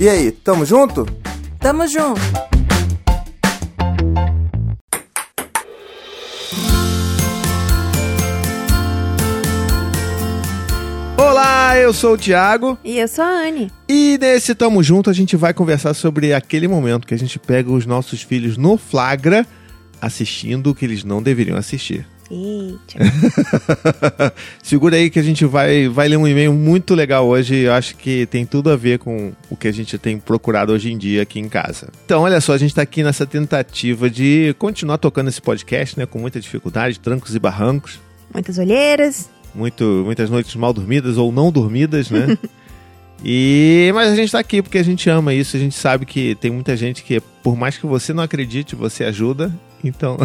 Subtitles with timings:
[0.00, 1.06] E aí, tamo junto?
[1.58, 2.22] Tamo junto.
[11.18, 13.70] Olá, eu sou o Thiago E eu sou a Anne.
[13.88, 17.70] e nesse Tamo Junto a gente vai conversar sobre aquele momento que a gente pega
[17.70, 19.46] os nossos filhos no flagra
[20.00, 22.06] assistindo o que eles não deveriam assistir.
[22.30, 22.98] Eita.
[24.62, 27.56] Segura aí que a gente vai, vai ler um e-mail muito legal hoje.
[27.56, 30.92] Eu acho que tem tudo a ver com o que a gente tem procurado hoje
[30.92, 31.88] em dia aqui em casa.
[32.04, 36.06] Então, olha só, a gente está aqui nessa tentativa de continuar tocando esse podcast, né?
[36.06, 37.98] Com muita dificuldade, trancos e barrancos.
[38.32, 39.28] Muitas olheiras.
[39.52, 42.38] muito, muitas noites mal dormidas ou não dormidas, né?
[43.24, 46.36] e mas a gente tá aqui porque a gente ama isso, a gente sabe que
[46.36, 49.52] tem muita gente que por mais que você não acredite, você ajuda.
[49.82, 50.18] Então,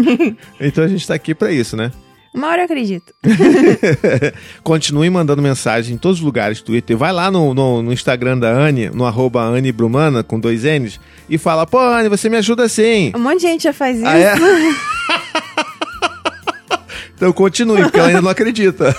[0.60, 1.90] então a gente tá aqui para isso, né?
[2.34, 3.14] Uma hora eu acredito.
[4.64, 6.96] Continue mandando mensagem em todos os lugares, Twitter.
[6.96, 10.98] Vai lá no, no, no Instagram da Anne, no arroba Anne Brumana, com dois N's,
[11.30, 13.12] e fala, pô, Anne, você me ajuda sim.
[13.14, 14.08] Um monte de gente já faz isso.
[14.08, 14.34] Ah, é?
[17.14, 18.92] então continue, porque ela ainda não acredita.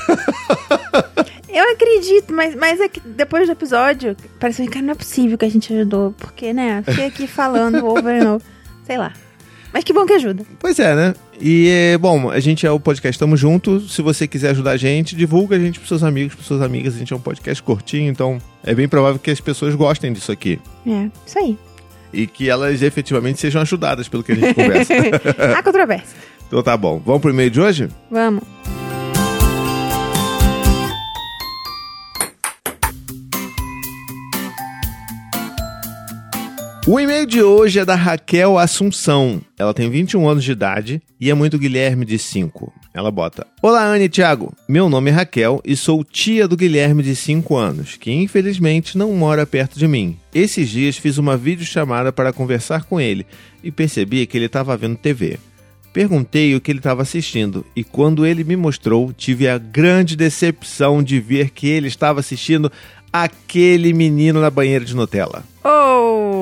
[1.50, 5.46] Eu acredito, mas, mas é que depois do episódio, parece que não é possível que
[5.46, 6.14] a gente ajudou.
[6.18, 6.84] Porque, né?
[6.86, 8.48] Fiquei aqui falando over and over.
[8.86, 9.12] Sei lá.
[9.76, 10.46] Mas que bom que ajuda.
[10.58, 11.14] Pois é, né?
[11.38, 13.82] E, é, bom, a gente é o podcast Tamo Junto.
[13.82, 16.96] Se você quiser ajudar a gente, divulga a gente pros seus amigos, pros suas amigas.
[16.96, 20.32] A gente é um podcast curtinho, então é bem provável que as pessoas gostem disso
[20.32, 20.62] aqui.
[20.88, 21.58] É, isso aí.
[22.14, 24.94] E que elas efetivamente sejam ajudadas pelo que a gente conversa.
[25.58, 26.16] Há controvérsia.
[26.48, 27.02] então tá bom.
[27.06, 27.90] Vamos pro e-mail de hoje?
[28.10, 28.44] Vamos.
[36.88, 39.42] O e-mail de hoje é da Raquel Assunção.
[39.58, 42.72] Ela tem 21 anos de idade e é muito Guilherme de 5.
[42.94, 44.54] Ela bota: Olá, Anne e Thiago.
[44.70, 49.12] Meu nome é Raquel e sou tia do Guilherme de 5 anos, que infelizmente não
[49.14, 50.16] mora perto de mim.
[50.32, 53.26] Esses dias fiz uma videochamada para conversar com ele
[53.64, 55.40] e percebi que ele estava vendo TV.
[55.92, 61.02] Perguntei o que ele estava assistindo e quando ele me mostrou, tive a grande decepção
[61.02, 62.72] de ver que ele estava assistindo
[63.12, 65.44] aquele menino na banheira de Nutella.
[65.64, 66.35] Oh!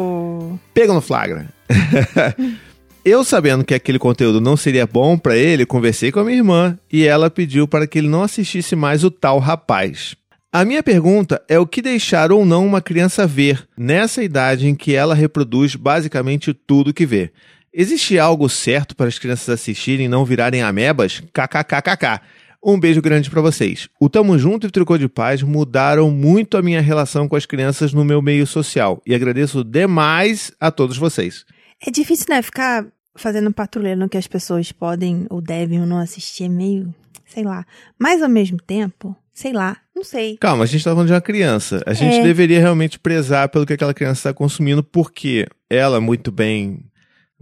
[0.73, 1.47] Pega no flagra.
[3.05, 6.79] Eu sabendo que aquele conteúdo não seria bom pra ele, conversei com a minha irmã
[6.89, 10.15] e ela pediu para que ele não assistisse mais o tal rapaz.
[10.51, 14.75] A minha pergunta é o que deixar ou não uma criança ver nessa idade em
[14.75, 17.31] que ela reproduz basicamente tudo que vê.
[17.73, 21.21] Existe algo certo para as crianças assistirem e não virarem amebas?
[21.33, 22.21] KKKKK.
[22.65, 23.89] Um beijo grande pra vocês.
[23.99, 27.45] O Tamo Junto e o Tricô de Paz mudaram muito a minha relação com as
[27.45, 31.45] crianças no meu meio social e agradeço demais a todos vocês.
[31.85, 32.41] É difícil, né?
[32.41, 32.85] Ficar
[33.15, 36.93] fazendo patrulha no que as pessoas podem ou devem ou não assistir é meio,
[37.25, 37.65] sei lá.
[37.99, 40.37] Mas ao mesmo tempo, sei lá, não sei.
[40.37, 41.83] Calma, a gente tá falando de uma criança.
[41.85, 42.23] A gente É.
[42.23, 46.79] deveria realmente prezar pelo que aquela criança está consumindo, porque ela, muito bem,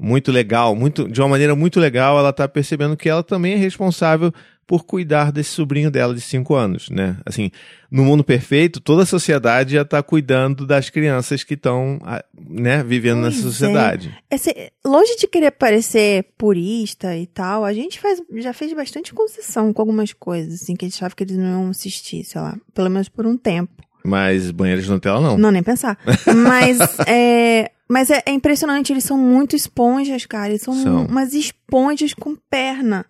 [0.01, 3.57] muito legal, muito, de uma maneira muito legal, ela tá percebendo que ela também é
[3.57, 4.33] responsável
[4.65, 7.17] por cuidar desse sobrinho dela de 5 anos, né?
[7.25, 7.51] Assim,
[7.91, 11.99] no mundo perfeito, toda a sociedade já tá cuidando das crianças que estão,
[12.39, 13.51] né, vivendo Pois nessa é.
[13.51, 14.17] sociedade.
[14.31, 19.73] Esse- longe de querer parecer purista e tal, a gente faz, já fez bastante concessão
[19.73, 22.55] com algumas coisas, assim, que a gente achava que eles não iam assistir, sei lá,
[22.73, 23.73] pelo menos por um tempo.
[24.05, 25.37] Mas banheiros de Nutella não.
[25.37, 25.95] Não, nem pensar.
[26.43, 27.69] Mas é.
[27.91, 30.49] Mas é, é impressionante, eles são muito esponjas, cara.
[30.49, 31.05] Eles são, São.
[31.07, 33.05] umas esponjas com perna.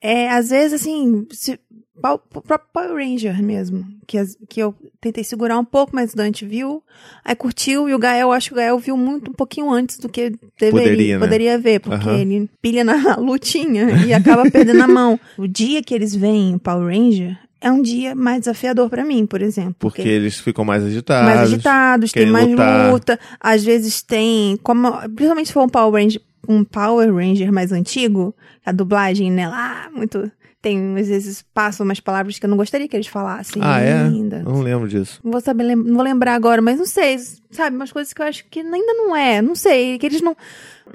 [0.00, 1.60] É, às vezes, assim, se,
[2.02, 3.84] o próprio Power Ranger mesmo.
[4.06, 4.18] Que,
[4.48, 6.82] que eu tentei segurar um pouco, mas o Dante viu,
[7.24, 10.08] aí curtiu, e o Gael, acho que o Gael viu muito um pouquinho antes do
[10.08, 11.62] que deveria, Poderia, né?
[11.62, 12.18] ver, porque Aham.
[12.18, 15.20] ele pilha na lutinha e acaba perdendo a mão.
[15.36, 19.26] O dia que eles veem o Power Ranger é um dia mais desafiador pra mim,
[19.26, 19.76] por exemplo.
[19.78, 21.26] Porque eles ficam mais agitados.
[21.26, 22.90] mais agitados, tem mais lutar.
[22.90, 23.20] luta.
[23.40, 28.34] Às vezes tem, como, principalmente se for um Power Ranger, um Power Ranger mais antigo,
[28.64, 30.30] a dublagem, né, lá, muito,
[30.62, 33.92] tem, às vezes passam umas palavras que eu não gostaria que eles falassem Ah, é?
[33.94, 34.42] ainda.
[34.42, 35.20] Não lembro disso.
[35.24, 37.18] Não vou saber, não vou lembrar agora, mas não sei,
[37.50, 40.36] sabe, umas coisas que eu acho que ainda não é, não sei, que eles não,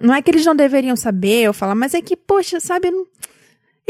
[0.01, 3.05] não é que eles não deveriam saber ou falar, mas é que, poxa, sabe, não-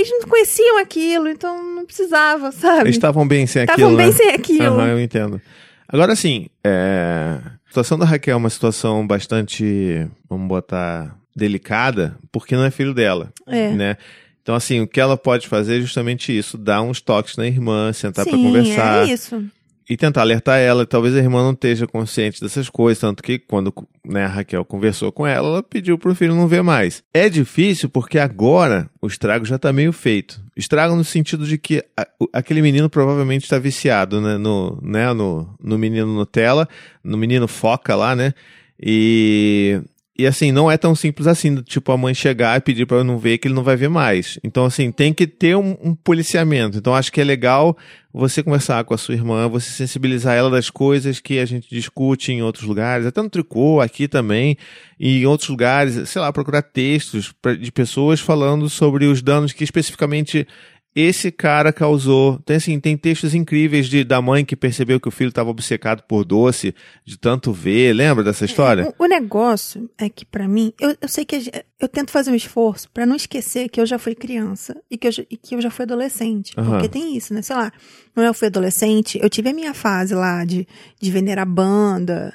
[0.09, 2.81] eles não conheciam aquilo, então não precisava, sabe?
[2.81, 4.11] Eles estavam bem sem aquilo, Estavam bem né?
[4.13, 4.79] sem aquilo.
[4.79, 5.41] Aham, eu entendo.
[5.87, 7.37] Agora sim, é...
[7.43, 12.93] a situação da Raquel é uma situação bastante, vamos botar, delicada, porque não é filho
[12.93, 13.71] dela, É.
[13.71, 13.97] né?
[14.43, 17.93] Então, assim, o que ela pode fazer é justamente isso, dar uns toques na irmã,
[17.93, 19.07] sentar pra Sim, conversar.
[19.07, 19.43] é isso.
[19.91, 20.85] E tentar alertar ela.
[20.85, 23.73] Talvez a irmã não esteja consciente dessas coisas, tanto que quando
[24.07, 27.03] né, a Raquel conversou com ela, ela pediu pro filho não ver mais.
[27.13, 30.41] É difícil porque agora o estrago já tá meio feito.
[30.55, 35.53] Estrago no sentido de que a, aquele menino provavelmente está viciado né, no, né, no,
[35.61, 36.69] no menino Nutella,
[37.03, 38.33] no menino Foca lá, né?
[38.81, 39.81] E
[40.17, 43.17] e assim, não é tão simples assim, tipo, a mãe chegar e pedir para não
[43.17, 44.37] ver que ele não vai ver mais.
[44.43, 46.77] Então, assim, tem que ter um, um, policiamento.
[46.77, 47.77] Então, acho que é legal
[48.13, 52.31] você conversar com a sua irmã, você sensibilizar ela das coisas que a gente discute
[52.33, 54.57] em outros lugares, até no tricô, aqui também,
[54.99, 59.63] e em outros lugares, sei lá, procurar textos de pessoas falando sobre os danos que
[59.63, 60.45] especificamente
[60.93, 62.37] esse cara causou.
[62.39, 66.03] Tem assim, tem textos incríveis de da mãe que percebeu que o filho estava obcecado
[66.03, 67.93] por doce, de tanto ver.
[67.93, 68.81] Lembra dessa história?
[68.81, 72.31] É, o, o, negócio é que para mim, eu, eu sei que eu tento fazer
[72.31, 75.55] um esforço para não esquecer que eu já fui criança e que eu, e que
[75.55, 76.53] eu já fui adolescente.
[76.57, 76.71] Uhum.
[76.71, 77.41] Porque tem isso, né?
[77.41, 77.71] Sei lá,
[78.13, 80.67] quando eu fui adolescente, eu tive a minha fase lá de,
[80.99, 82.33] de vender a banda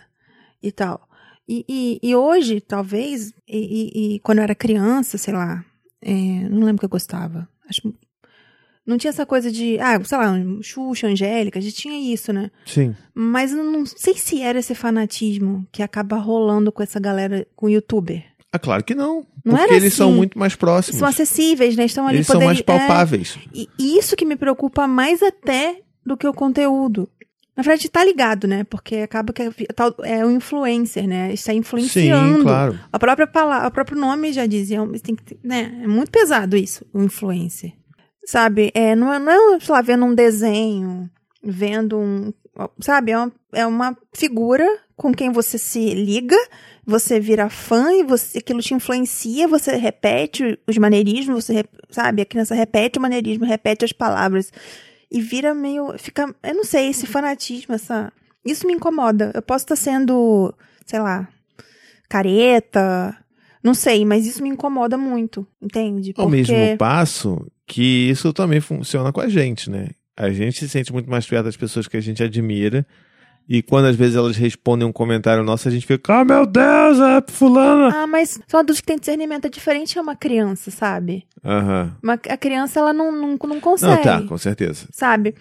[0.62, 1.06] e tal.
[1.48, 5.64] E, e, e hoje, talvez, e, e, quando eu era criança, sei lá,
[6.02, 6.12] é,
[6.48, 7.48] não lembro que eu gostava.
[7.68, 7.82] Acho
[8.86, 12.50] não tinha essa coisa de, ah, sei lá, Xuxa, Angélica, a gente tinha isso, né?
[12.64, 12.94] Sim.
[13.12, 17.66] Mas eu não sei se era esse fanatismo que acaba rolando com essa galera, com
[17.66, 18.24] o youtuber.
[18.52, 19.26] Ah, claro que não.
[19.44, 19.96] não porque eles assim.
[19.96, 20.98] são muito mais próximos.
[20.98, 21.84] São acessíveis, né?
[21.84, 23.38] Estão ali Eles são mais palpáveis.
[23.54, 27.08] É, e isso que me preocupa mais até do que o conteúdo.
[27.56, 28.64] Na verdade, tá ligado, né?
[28.64, 29.50] Porque acaba que é,
[30.04, 31.32] é o influencer, né?
[31.32, 32.36] Está influenciando.
[32.36, 32.78] Sim, claro.
[32.92, 35.80] A própria palavra, o próprio nome já dizia, é tem que, né?
[35.82, 37.72] É muito pesado isso, o influencer.
[38.26, 38.72] Sabe?
[38.74, 41.08] É, não, é, não é, sei lá, vendo um desenho,
[41.42, 42.32] vendo um.
[42.80, 43.12] Sabe?
[43.12, 46.36] É uma, é uma figura com quem você se liga,
[46.84, 52.22] você vira fã e você, aquilo te influencia, você repete os maneirismos, você, sabe?
[52.22, 54.52] A criança repete o maneirismo, repete as palavras.
[55.08, 55.96] E vira meio.
[55.96, 56.34] Fica.
[56.42, 58.12] Eu não sei, esse fanatismo, essa.
[58.44, 59.30] Isso me incomoda.
[59.34, 60.52] Eu posso estar sendo,
[60.84, 61.28] sei lá,
[62.08, 63.16] careta,
[63.66, 66.12] não sei, mas isso me incomoda muito, entende?
[66.12, 66.22] Porque...
[66.22, 69.90] Ao mesmo passo que isso também funciona com a gente, né?
[70.16, 72.86] A gente se sente muito mais perto das pessoas que a gente admira.
[73.48, 76.46] E quando às vezes elas respondem um comentário nosso, a gente fica, ah, oh, meu
[76.46, 77.92] Deus, é fulana.
[77.94, 81.24] Ah, mas são adultos que têm discernimento é diferente é uma criança, sabe?
[81.44, 81.96] Aham.
[82.02, 82.12] Uhum.
[82.12, 83.96] a criança, ela não, não, não consegue.
[83.96, 84.86] Não, tá, com certeza.
[84.92, 85.34] Sabe?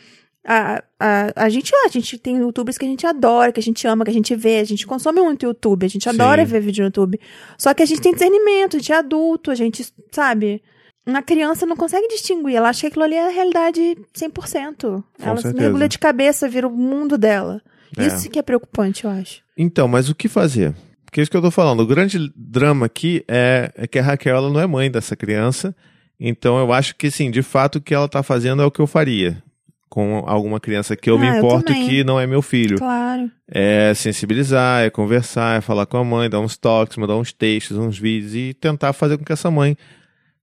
[0.48, 3.86] A, a, a, gente, a gente tem youtubers que a gente adora, que a gente
[3.88, 6.52] ama, que a gente vê, a gente consome muito YouTube, a gente adora Sim.
[6.52, 7.20] ver vídeo no YouTube.
[7.58, 10.62] Só que a gente tem discernimento, a gente é adulto, a gente, sabe?
[11.04, 14.34] Uma criança não consegue distinguir, ela acha que aquilo ali é a realidade 100%.
[14.82, 15.50] Com ela certeza.
[15.50, 17.60] se mergulha de cabeça, vira o mundo dela.
[17.98, 18.06] É.
[18.06, 19.42] Isso que é preocupante, eu acho.
[19.58, 20.76] Então, mas o que fazer?
[21.06, 21.80] Porque é isso que eu tô falando.
[21.80, 25.76] O grande drama aqui é, é que a Raquel ela não é mãe dessa criança.
[26.20, 28.80] Então eu acho que, sim, de fato o que ela tá fazendo é o que
[28.80, 29.44] eu faria
[29.96, 32.78] com alguma criança que eu ah, me importo eu que não é meu filho.
[32.78, 33.32] Claro.
[33.48, 37.78] É sensibilizar, é conversar, é falar com a mãe, dar uns toques, mandar uns textos,
[37.78, 39.78] uns vídeos e tentar fazer com que essa mãe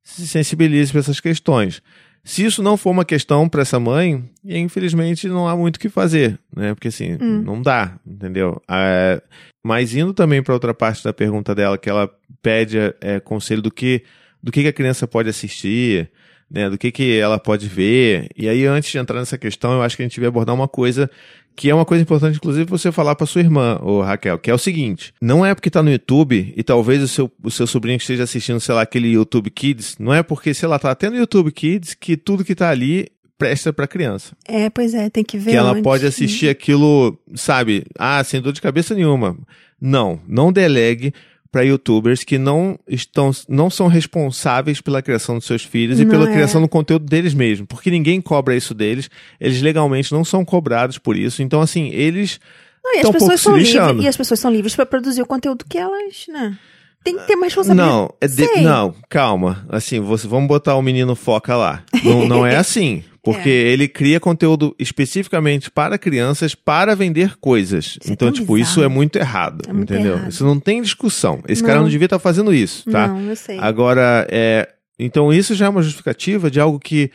[0.02, 1.82] se sensibilize para essas questões.
[2.24, 5.90] Se isso não for uma questão para essa mãe, infelizmente não há muito o que
[5.90, 6.72] fazer, né?
[6.72, 7.42] Porque assim, hum.
[7.42, 8.58] não dá, entendeu?
[8.70, 9.20] É,
[9.62, 12.10] mas indo também para outra parte da pergunta dela, que ela
[12.40, 14.02] pede é, conselho do que
[14.42, 16.10] do que, que a criança pode assistir,
[16.52, 18.28] né, do que, que ela pode ver.
[18.36, 20.68] E aí, antes de entrar nessa questão, eu acho que a gente vai abordar uma
[20.68, 21.10] coisa
[21.54, 24.54] que é uma coisa importante, inclusive, você falar para sua irmã, ô Raquel, que é
[24.54, 27.96] o seguinte: não é porque tá no YouTube e talvez o seu, o seu sobrinho
[27.96, 31.16] esteja assistindo, sei lá, aquele YouTube Kids, não é porque, sei lá, tá até no
[31.16, 34.34] YouTube Kids que tudo que tá ali presta para criança.
[34.48, 35.50] É, pois é, tem que ver.
[35.50, 37.84] Que ela pode assistir aquilo, sabe?
[37.98, 39.36] Ah, sem dor de cabeça nenhuma.
[39.80, 41.12] Não, não delegue
[41.52, 46.08] para youtubers que não estão não são responsáveis pela criação dos seus filhos não e
[46.08, 46.32] pela é.
[46.32, 50.96] criação do conteúdo deles mesmos, porque ninguém cobra isso deles, eles legalmente não são cobrados
[50.96, 51.42] por isso.
[51.42, 52.40] Então assim, eles
[52.82, 55.66] não, e as pessoas são livres, e as pessoas são livres para produzir o conteúdo
[55.68, 56.58] que elas, né?
[57.04, 57.90] Tem que ter mais responsabilidade.
[57.90, 59.66] Não, é de, não, calma.
[59.68, 61.82] Assim, você, vamos botar o menino foca lá.
[62.04, 63.02] Não, não é assim.
[63.22, 63.52] Porque é.
[63.52, 67.96] ele cria conteúdo especificamente para crianças para vender coisas.
[68.00, 68.70] Isso é então, é tipo, bizarro.
[68.70, 70.16] isso é muito errado, é muito entendeu?
[70.16, 70.30] Errado.
[70.30, 71.40] Isso não tem discussão.
[71.46, 71.68] Esse não.
[71.68, 73.06] cara não devia estar tá fazendo isso, tá?
[73.06, 73.58] Não, eu sei.
[73.60, 77.12] Agora, é, então isso já é uma justificativa de algo que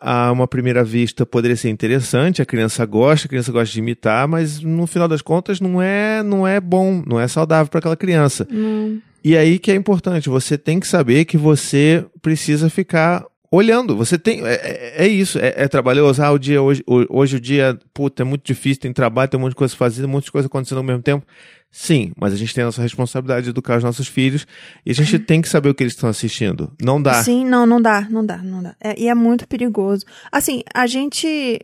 [0.00, 4.28] a uma primeira vista poderia ser interessante, a criança gosta, a criança gosta de imitar,
[4.28, 7.96] mas no final das contas não é, não é bom, não é saudável para aquela
[7.96, 8.46] criança.
[8.50, 9.00] Hum.
[9.24, 13.96] E aí que é importante, você tem que saber que você precisa ficar olhando.
[13.96, 14.44] Você tem.
[14.46, 16.22] É, é, é isso, é, é, trabalhoso.
[16.22, 19.42] Ah, o dia hoje, hoje o dia, puta, é muito difícil, tem trabalho, tem um
[19.42, 21.26] monte de coisa fazer, um monte de coisa acontecendo ao mesmo tempo.
[21.70, 24.46] Sim, mas a gente tem a nossa responsabilidade de educar os nossos filhos
[24.86, 25.22] e a gente uhum.
[25.24, 26.72] tem que saber o que eles estão assistindo.
[26.82, 27.22] Não dá.
[27.22, 28.74] Sim, não, não dá, não dá, não dá.
[28.80, 30.04] É, e é muito perigoso.
[30.32, 31.60] Assim, a gente.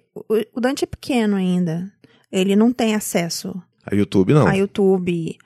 [0.53, 1.91] O Dante é pequeno ainda.
[2.31, 3.55] ele não tem acesso
[3.87, 4.47] A YouTube não.
[4.47, 5.37] a YouTube.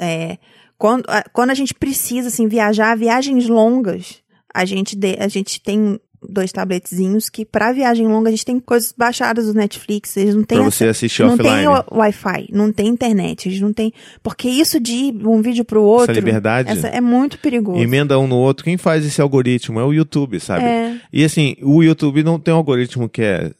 [0.00, 0.38] É,
[0.76, 4.22] quando, a, quando a gente precisa, assim, viajar, viagens longas,
[4.60, 5.98] a gente, de- a gente tem
[6.28, 10.42] dois tabletzinhos que, pra viagem longa, a gente tem coisas baixadas do Netflix, eles não
[10.42, 11.54] têm Pra você assistir não offline.
[11.64, 13.92] tem Wi-Fi, não tem internet, eles não tem.
[14.20, 16.12] Porque isso de ir um vídeo pro outro.
[16.12, 16.70] liberdade.
[16.70, 17.78] essa é muito perigoso.
[17.80, 18.64] Emenda um no outro.
[18.64, 20.64] Quem faz esse algoritmo é o YouTube, sabe?
[20.64, 20.96] É.
[21.12, 23.52] E assim, o YouTube não tem um algoritmo que é,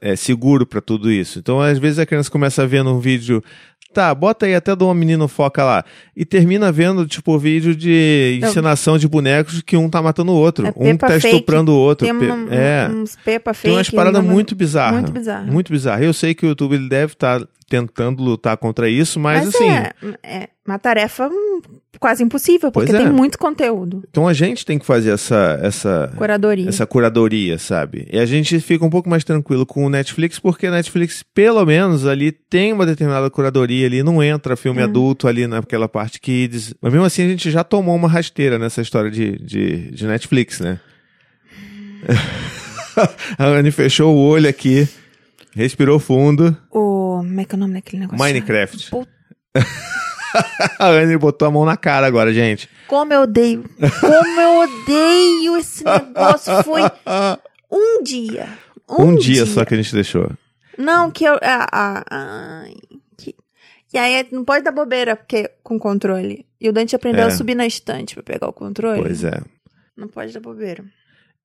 [0.00, 1.38] é seguro pra tudo isso.
[1.38, 3.44] Então, às vezes a criança começa vendo um vídeo,
[3.92, 5.84] tá, bota aí até de uma menina foca lá,
[6.16, 8.48] e termina vendo, tipo, vídeo de Não.
[8.48, 10.66] encenação de bonecos que um tá matando o outro.
[10.66, 11.26] É um tá Fake.
[11.28, 12.06] estuprando o outro.
[12.06, 12.88] Tem Pe- uma- é.
[12.88, 13.68] uns pepa fake.
[13.68, 15.00] Tem umas paradas muito bizarras.
[15.00, 15.52] Muito bizarro.
[15.52, 16.04] Muito bizarras.
[16.04, 19.68] Eu sei que o YouTube ele deve estar tentando lutar contra isso, mas, assim.
[19.68, 21.60] é, é uma tarefa hum,
[21.98, 22.98] quase impossível, porque é.
[22.98, 24.02] tem muito conteúdo.
[24.10, 26.68] Então a gente tem que fazer essa, essa, Curadoria.
[26.68, 28.08] essa curadoria, sabe?
[28.10, 31.64] E a gente fica um pouco mais tranquilo com o Netflix, porque a Netflix, pelo
[31.64, 36.74] menos, ali tem uma determinada curadoria ali, não entra filme adulto ali naquela parte kids.
[36.80, 40.60] Mas mesmo assim a gente já tomou uma rasteira nessa história de, de, de Netflix,
[40.60, 40.80] né?
[43.38, 44.88] a Anne fechou o olho aqui,
[45.58, 46.56] respirou fundo.
[46.70, 47.18] O.
[47.18, 48.18] Como é que é o nome daquele negócio?
[48.24, 48.90] Minecraft.
[48.90, 49.10] Puta,
[50.78, 52.68] A Anne botou a mão na cara agora, gente.
[52.86, 53.64] Como eu odeio.
[54.00, 56.62] Como eu odeio esse negócio.
[56.64, 56.82] Foi
[57.70, 58.48] um dia.
[58.88, 60.30] Um, Um, dia, só que a gente deixou.
[60.76, 61.34] Não, que eu.
[61.42, 62.64] ah, ah,
[63.16, 63.34] que-
[63.92, 66.46] E aí não pode dar bobeira porque, com controle.
[66.60, 67.26] E o Dante aprendeu É.
[67.28, 69.02] a subir na estante pra pegar o controle.
[69.02, 69.40] Pois é.
[69.96, 70.84] Não pode dar bobeira.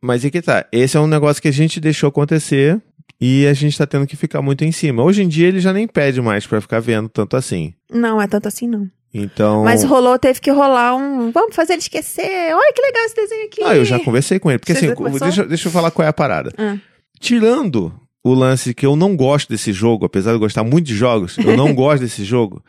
[0.02, 0.66] Mas e que tá?
[0.72, 2.82] Esse é um negócio que a gente deixou acontecer
[3.26, 5.02] e a gente tá tendo que ficar muito em cima.
[5.02, 7.74] Hoje em dia ele já nem pede mais pra ficar vendo tanto assim.
[7.90, 8.86] Não, é tanto assim não.
[9.14, 9.64] Então.
[9.64, 11.32] Mas rolou, teve que rolar um.
[11.32, 12.54] Vamos fazer ele esquecer.
[12.54, 13.64] Olha que legal esse desenho aqui.
[13.64, 14.60] Ah, eu já conversei com ele.
[14.60, 16.52] Porque Você assim, deixa, deixa eu falar qual é a parada.
[16.58, 16.76] Ah.
[17.18, 20.96] Tirando o lance que eu não gosto desse jogo, apesar de eu gostar muito de
[20.96, 22.62] jogos, eu não gosto desse jogo.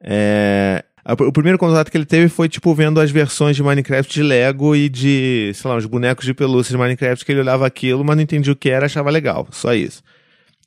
[0.00, 0.84] É.
[1.06, 4.22] a- O primeiro contato que ele teve foi, tipo, vendo as versões de Minecraft de
[4.22, 8.04] Lego e de, sei lá, os bonecos de pelúcia de Minecraft, que ele olhava aquilo,
[8.04, 9.46] mas não entendia o que era, achava legal.
[9.52, 10.02] Só isso.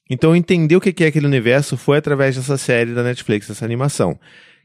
[0.10, 4.18] Então, entender o que é aquele universo foi através dessa série da Netflix, dessa animação.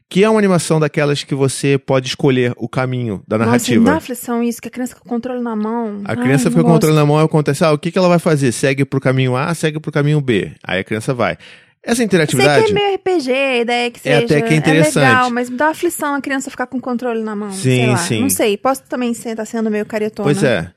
[0.07, 3.79] Que é uma animação daquelas que você pode escolher o caminho da Nossa, narrativa.
[3.79, 6.01] me dá aflição isso, que a criança com o controle na mão.
[6.05, 6.73] A criança Ai, fica com o nossa.
[6.73, 8.51] controle na mão e acontece, ah, o que, que ela vai fazer?
[8.51, 10.51] Segue pro caminho A, segue pro caminho B.
[10.63, 11.37] Aí a criança vai.
[11.85, 12.65] Essa Eu sei interatividade.
[12.65, 14.25] que é meio RPG, a ideia é que É seja.
[14.25, 15.03] até que é interessante.
[15.05, 17.51] legal, mas me dá aflição a criança ficar com o controle na mão.
[17.51, 17.97] Sim, sei lá.
[17.97, 18.21] sim.
[18.21, 20.25] Não sei, posso também estar sendo meio caretona.
[20.25, 20.71] Pois é.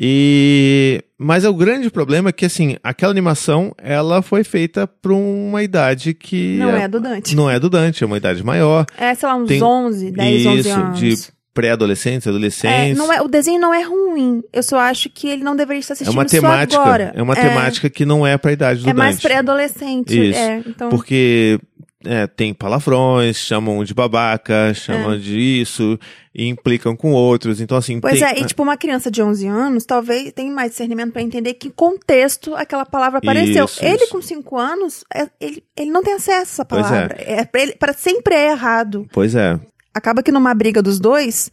[0.00, 5.62] E mas o grande problema é que assim, aquela animação, ela foi feita para uma
[5.62, 7.34] idade que Não é do Dante.
[7.34, 8.86] Não é do Dante, é uma idade maior.
[8.96, 10.98] É, sei lá, uns Tem 11, 10, 11 Isso, anos.
[11.00, 11.16] de
[11.58, 12.96] pré-adolescentes, É, adolescentes.
[12.96, 14.42] não é, o desenho não é ruim.
[14.52, 17.12] Eu só acho que ele não deveria estar É assistindo uma temática, agora.
[17.16, 19.22] é uma temática que não é para a idade do É mais Dante.
[19.22, 20.30] pré-adolescente.
[20.30, 20.38] Isso.
[20.38, 21.58] É, então, Porque
[22.04, 25.98] é, tem palavrões, chamam de babaca, chamam de isso,
[26.32, 27.60] e implicam com outros.
[27.60, 27.98] Então, assim.
[28.00, 31.22] Pois tem- é, e tipo, uma criança de 11 anos talvez tenha mais discernimento pra
[31.22, 33.64] entender que contexto aquela palavra apareceu.
[33.64, 34.12] Isso, ele isso.
[34.12, 36.88] com 5 anos, é- ele, ele não tem acesso a essa Pois é.
[36.88, 37.16] palavra.
[37.18, 37.44] É.
[37.44, 39.04] pra ele, para sempre é errado.
[39.12, 39.58] Pois é.
[39.98, 41.50] Acaba que numa briga dos dois,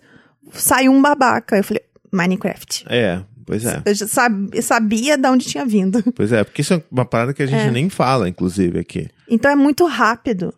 [0.54, 1.58] sai um babaca.
[1.58, 2.86] Eu falei, Minecraft.
[2.88, 3.82] É, pois é.
[3.86, 6.02] Eu já sab- eu sabia de onde tinha vindo.
[6.16, 7.72] Pois é, porque isso é uma parada que a gente É.
[7.72, 9.08] nem fala, inclusive, aqui.
[9.30, 10.54] Então é muito rápido.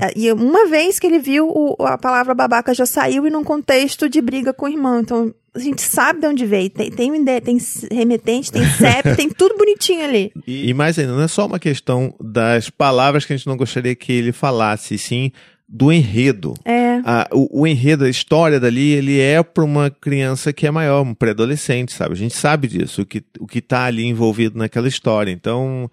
[0.00, 3.44] É, E uma vez que ele viu, o- a palavra babaca já saiu e num
[3.44, 5.00] contexto de briga com o irmão.
[5.00, 6.70] Então, a gente sabe de onde veio.
[6.70, 7.10] Tem, tem,
[7.40, 7.58] tem
[7.92, 10.32] remetente, tem CEP, tem tudo bonitinho ali.
[10.46, 13.56] E, e mais ainda, não é só uma questão das palavras que a gente não
[13.56, 15.30] gostaria que ele falasse, sim
[15.68, 16.54] do enredo.
[16.64, 17.00] É.
[17.04, 21.02] A- o, o enredo, a história dali, ele é para uma criança que é maior,
[21.02, 22.12] um pré-adolescente, sabe?
[22.14, 25.30] A gente sabe disso, o que, o que tá ali envolvido naquela história.
[25.30, 25.90] Então,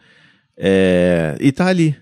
[0.57, 1.95] é, e tá ali.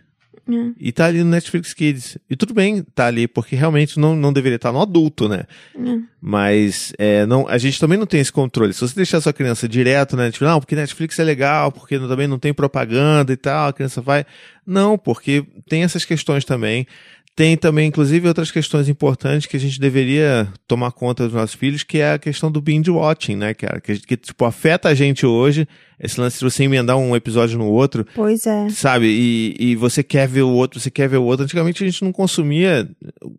[0.52, 0.72] É.
[0.80, 2.18] E tá ali no Netflix Kids.
[2.28, 5.44] E tudo bem, tá ali, porque realmente não, não deveria estar no adulto, né?
[5.78, 6.00] É.
[6.20, 8.74] Mas é, não, a gente também não tem esse controle.
[8.74, 12.28] Se você deixar sua criança direto na Netflix, não, porque Netflix é legal, porque também
[12.28, 14.26] não tem propaganda e tal, a criança vai.
[14.66, 16.88] Não, porque tem essas questões também.
[17.36, 21.84] Tem também, inclusive, outras questões importantes que a gente deveria tomar conta dos nossos filhos,
[21.84, 23.80] que é a questão do binge watching, né, cara?
[23.80, 25.66] Que, que tipo, afeta a gente hoje,
[25.98, 28.06] esse lance de você emendar um episódio no outro.
[28.14, 28.68] Pois é.
[28.70, 31.46] Sabe, e, e você quer ver o outro, você quer ver o outro.
[31.46, 32.90] Antigamente a gente não consumia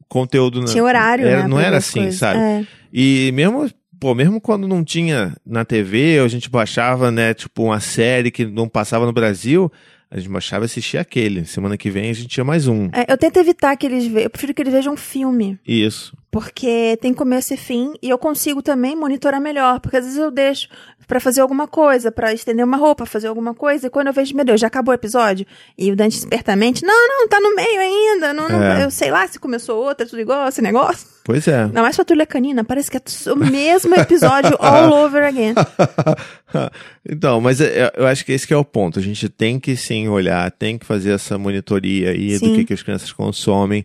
[0.08, 0.60] conteúdo.
[0.60, 1.48] na- Tinha horário, era, né?
[1.48, 2.18] Não era assim, coisas.
[2.18, 2.38] sabe?
[2.38, 2.66] É.
[2.90, 3.68] E mesmo,
[4.00, 8.46] pô, mesmo quando não tinha na TV, a gente baixava, né, tipo, uma série que
[8.46, 9.70] não passava no Brasil,
[10.10, 11.44] a gente baixava e assistia aquele.
[11.44, 12.86] Semana que vem a gente tinha mais um.
[12.86, 14.22] É, eu tento evitar que eles vejam.
[14.22, 15.58] Eu prefiro que eles vejam um filme.
[15.64, 16.16] Isso.
[16.32, 17.94] Porque tem começo e fim.
[18.02, 19.78] E eu consigo também monitorar melhor.
[19.78, 20.68] Porque às vezes eu deixo.
[21.10, 24.32] Pra fazer alguma coisa, pra estender uma roupa, fazer alguma coisa, e quando eu vejo,
[24.36, 25.44] meu Deus, já acabou o episódio,
[25.76, 28.84] e o Dante espertamente, não, não, tá no meio ainda, não, não, É.
[28.84, 31.08] eu sei lá se começou outra, tudo igual esse negócio.
[31.24, 31.64] Pois é.
[31.64, 33.02] Ainda mais Patrulha Canina, parece que é
[33.32, 35.54] o mesmo episódio all over again.
[37.08, 38.98] então, mas é- eu acho que esse que é o ponto.
[38.98, 42.54] A gente tem que sim olhar, tem que fazer essa monitoria aí do Sim.
[42.56, 43.84] que, que as crianças consomem.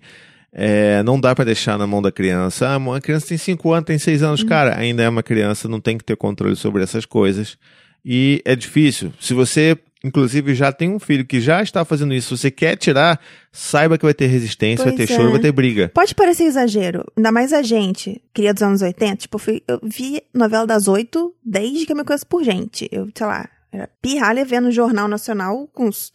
[0.58, 2.70] É, não dá pra deixar na mão da criança.
[2.70, 4.42] Ah, uma criança tem 5 anos, tem 6 anos.
[4.42, 7.58] Cara, ainda é uma criança, não tem que ter controle sobre essas coisas.
[8.06, 9.12] E é difícil.
[9.20, 13.20] Se você, inclusive, já tem um filho que já está fazendo isso, você quer tirar,
[13.52, 15.18] saiba que vai ter resistência, vai Pois ter é.
[15.18, 15.92] choro, vai ter briga.
[15.94, 19.80] Pode parecer exagero, ainda mais a gente, cria dos anos 80, tipo, eu, fui- eu
[19.84, 22.88] vi novela das oito desde que eu me conheço por gente.
[22.92, 26.14] Eu, sei lá, era pirralha vendo o Jornal Nacional com os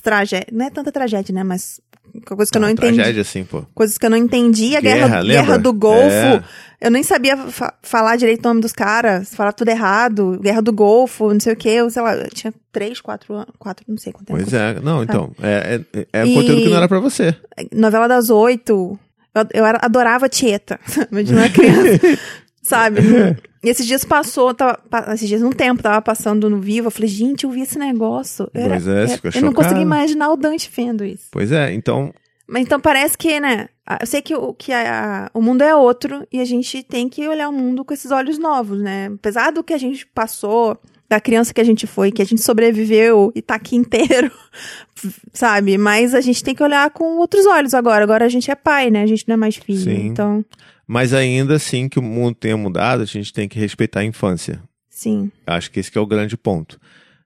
[0.00, 1.78] tragédias, não é tanta tragédia, né, mas
[2.26, 2.94] coisas que eu não Ah, entendi.
[2.96, 3.62] Tragédia, assim, pô.
[3.74, 6.08] Coisas que eu não entendi, a Guerra, guerra, guerra do Golfo.
[6.10, 6.42] É.
[6.80, 10.38] Eu nem sabia fa- falar direito o nome dos caras, falar tudo errado.
[10.42, 11.68] Guerra do Golfo, não sei o quê.
[11.68, 14.40] Eu, sei lá, eu tinha três, quatro anos, quatro, não sei quanto tempo.
[14.40, 14.80] Pois é.
[14.80, 15.30] Não, então.
[15.40, 17.36] É, é, é E- conteúdo que não era pra você.
[17.72, 18.98] novela das oito.
[19.34, 20.78] Eu, eu era- adorava Tieta,
[21.10, 22.00] mas não era criança.
[22.62, 23.00] sabe?
[23.64, 24.76] E esses dias passou, tava,
[25.14, 26.88] esses dias, um tempo, tava passando no vivo.
[26.88, 28.50] Eu falei, gente, eu vi esse negócio.
[28.52, 31.28] Eu, Pois é, você ficou eu não consegui imaginar o Dante vendo isso.
[31.30, 32.12] Pois é, então.
[32.44, 33.68] Mas então parece que, né?
[34.00, 37.28] Eu sei que, o, que a- o mundo é outro e a gente tem que
[37.28, 39.12] olhar o mundo com esses olhos novos, né?
[39.14, 40.76] Apesar do que a gente passou,
[41.08, 44.28] da criança que a gente foi, que a gente sobreviveu e tá aqui inteiro,
[45.32, 45.78] sabe?
[45.78, 48.02] Mas a gente tem que olhar com outros olhos agora.
[48.02, 49.02] Agora a gente é pai, né?
[49.02, 49.78] A gente não é mais filho.
[49.84, 50.06] Sim.
[50.06, 50.44] Então,
[50.92, 54.62] Mas ainda assim que o mundo tenha mudado, a gente tem que respeitar a infância.
[54.90, 55.32] sim.
[55.46, 56.78] Acho que esse que é o grande ponto.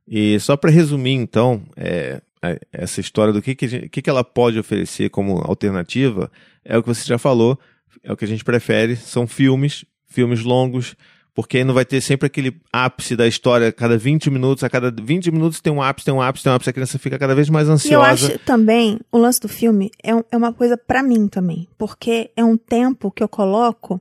[0.07, 2.23] E só para resumir, então, é,
[2.73, 6.31] essa história do que, que, gente- que, que ela pode oferecer como alternativa,
[6.65, 7.59] é o que você já falou,
[8.05, 10.95] é o que a gente prefere, são filmes, filmes longos,
[11.37, 14.71] porque aí não vai ter sempre aquele ápice da história, a cada 20 minutos, a
[14.71, 17.19] cada 20 minutos tem um ápice, tem um ápice, tem um ápice, a criança fica
[17.19, 18.09] cada vez mais E eu ansiosa.
[18.28, 21.69] acho também, o lance do filme é, um- é uma coisa pra mim também.
[21.76, 24.00] Porque é um tempo que eu coloco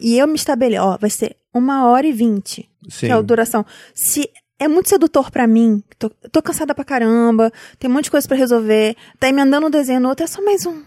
[0.00, 2.70] e eu me estabeleço, ó, vai ser uma hora e vinte.
[2.98, 3.66] Que é a duração.
[3.94, 8.10] Se é muito sedutor pra mim, tô, tô cansada pra caramba, tem um monte de
[8.12, 10.82] coisa pra resolver, tá emendando um desenho no outro, é só mais um.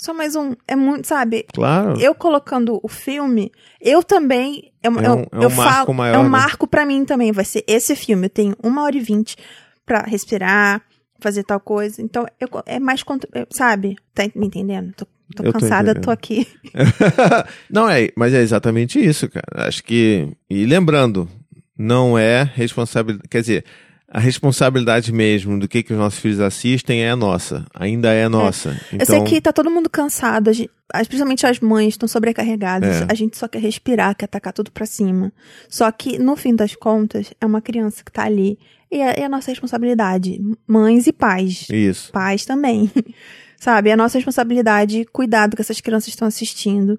[0.00, 0.54] Só mais um.
[0.66, 1.44] É muito, sabe?
[1.52, 2.00] Claro.
[2.00, 4.70] Eu colocando o filme, eu também.
[4.80, 5.56] É, É um- é um eu marco
[5.86, 6.28] falo, maior, É um né?
[6.28, 7.32] marco pra mim também.
[7.32, 8.26] Vai ser esse filme.
[8.26, 9.36] Eu tenho uma hora e vinte
[9.84, 10.80] pra respirar,
[11.20, 12.00] fazer tal coisa.
[12.00, 13.02] Então, eu, é mais.
[13.02, 13.96] contro- eu- Sabe?
[14.14, 14.92] Tá me entendendo?
[14.96, 16.04] Tô, tô Eu tô cansada, entendendo.
[16.04, 16.46] tô aqui.
[17.68, 19.66] não é, mas é exatamente isso, cara.
[19.66, 21.28] Acho que e lembrando,
[21.76, 23.64] não é responsabilidade, quer dizer,
[24.10, 28.70] a responsabilidade mesmo do que que os nossos filhos assistem é nossa, ainda é nossa.
[28.92, 33.02] Eu sei Então, que tá todo mundo cansado, as- principalmente as mães estão sobrecarregadas.
[33.02, 33.06] É.
[33.08, 35.30] A gente só quer respirar, quer atacar tudo pra cima.
[35.68, 38.58] Só que, no fim das contas, é uma criança que tá ali.
[38.90, 40.40] E é, é a nossa responsabilidade.
[40.66, 41.66] Mães e pais.
[41.68, 42.10] isso.
[42.10, 42.90] Pais também.
[43.60, 43.90] sabe?
[43.90, 46.98] É a nossa responsabilidade cuidar do que essas crianças estão assistindo.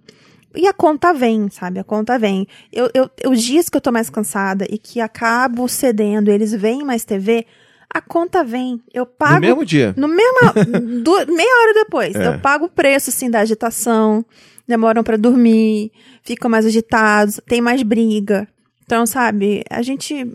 [0.56, 1.80] E a conta vem, sabe?
[1.80, 2.48] A conta vem.
[2.74, 6.84] Eu, eu, os dias que eu tô mais cansada e que acabo cedendo, eles veem
[6.84, 7.46] mais TV,
[7.94, 8.82] a conta vem.
[8.94, 9.36] Eu pago.
[9.36, 9.94] No mesmo dia.
[9.96, 10.08] No
[11.04, 12.28] du- meia hora depois, É.
[12.28, 14.26] eu pago o preço, assim, da agitação,
[14.68, 15.92] demoram pra dormir,
[16.24, 18.48] ficam mais agitados, tem mais briga.
[18.86, 20.26] Então, sabe, a gente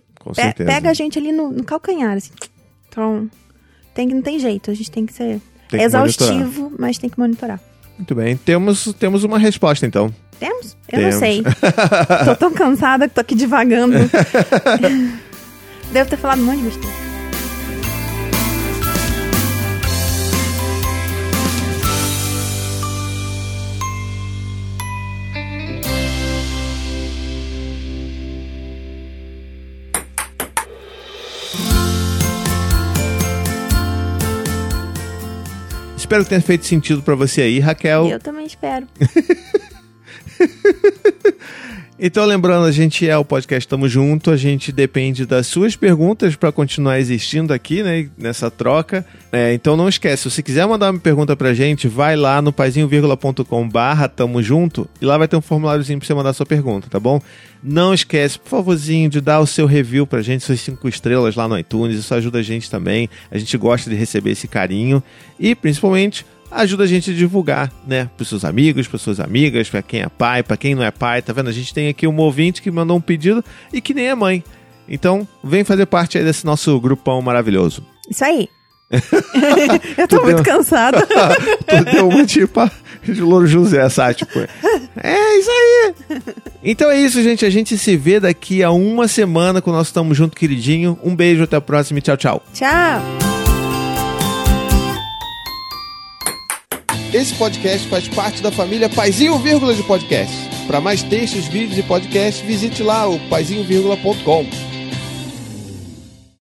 [0.54, 2.30] pe- pega a gente ali no, no calcanhar, assim.
[2.88, 3.28] Então,
[3.94, 7.10] tem, que- não tem jeito, a gente tem que ser Tem que exaustivo, mas tem
[7.10, 7.60] que monitorar.
[7.96, 8.36] Muito bem.
[8.36, 10.12] Temos, temos uma resposta, então.
[10.38, 10.76] Temos?
[10.92, 11.14] Eu Temos.
[11.14, 11.42] não sei.
[12.24, 13.96] tô tão cansada que tô aqui divagando.
[15.92, 17.03] Devo ter falado um monte de besteira.
[36.14, 38.06] Espero que tenha feito sentido pra você aí, Raquel.
[38.06, 38.86] Eu também espero.
[41.96, 46.34] Então, lembrando, a gente é o podcast Tamo Junto, a gente depende das suas perguntas
[46.34, 49.06] para continuar existindo aqui, né, nessa troca.
[49.30, 53.68] É, então não esquece, se quiser mandar uma pergunta pra gente, vai lá no paizinho.com
[53.68, 56.98] barra Tamo Junto e lá vai ter um formuláriozinho pra você mandar sua pergunta, tá
[56.98, 57.20] bom?
[57.62, 61.46] Não esquece, por favorzinho, de dar o seu review pra gente, suas cinco estrelas lá
[61.46, 65.00] no iTunes, isso ajuda a gente também, a gente gosta de receber esse carinho
[65.38, 69.82] e, principalmente, ajuda a gente a divulgar, né, pros seus amigos, pras suas amigas, pra
[69.82, 71.48] quem é pai, pra quem não é pai, tá vendo?
[71.48, 74.42] A gente tem aqui um ouvinte que mandou um pedido e que nem é mãe.
[74.88, 77.84] Então, vem fazer parte aí desse nosso grupão maravilhoso.
[78.08, 78.48] Isso aí.
[79.96, 81.04] eu tô muito deu- cansada.
[81.06, 82.70] tu deu uma tipo,
[83.02, 84.14] de Louro José, sabe?
[84.14, 84.40] Tipo,
[85.02, 86.22] é isso aí.
[86.62, 87.44] Então é isso, gente.
[87.44, 90.98] A gente se vê daqui a uma semana com o nosso Tamo Junto Queridinho.
[91.02, 92.42] Um beijo, até a próxima e tchau, tchau.
[92.52, 93.43] Tchau.
[97.14, 100.34] Esse podcast faz parte da família Paizinho Vírgula de Podcast.
[100.66, 104.73] Para mais textos, vídeos e podcasts, visite lá o paizinho.com.